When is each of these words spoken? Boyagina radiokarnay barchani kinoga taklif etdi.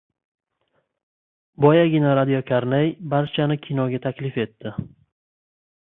Boyagina 1.65 2.15
radiokarnay 2.21 2.91
barchani 3.15 3.61
kinoga 3.67 4.01
taklif 4.07 4.45
etdi. 4.49 4.73